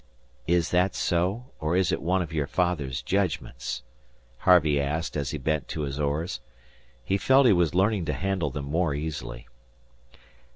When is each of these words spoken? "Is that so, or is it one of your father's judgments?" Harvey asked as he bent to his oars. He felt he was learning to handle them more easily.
"Is 0.47 0.71
that 0.71 0.95
so, 0.95 1.51
or 1.59 1.75
is 1.77 1.91
it 1.91 2.01
one 2.01 2.23
of 2.23 2.33
your 2.33 2.47
father's 2.47 3.03
judgments?" 3.03 3.83
Harvey 4.39 4.81
asked 4.81 5.15
as 5.15 5.29
he 5.29 5.37
bent 5.37 5.67
to 5.67 5.81
his 5.81 5.99
oars. 5.99 6.41
He 7.05 7.19
felt 7.19 7.45
he 7.45 7.53
was 7.53 7.75
learning 7.75 8.05
to 8.05 8.13
handle 8.13 8.49
them 8.49 8.65
more 8.65 8.95
easily. 8.95 9.47